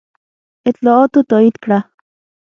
اطلاعاتو 0.69 1.19
تایید 1.29 1.55
کړه. 1.63 1.79